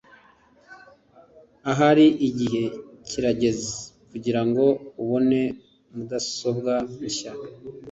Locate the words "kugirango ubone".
4.09-5.39